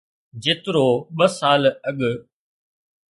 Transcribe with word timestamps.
جيترو 0.43 0.87
ٻه 1.17 1.25
سال 1.39 1.63
اڳ. 1.89 1.99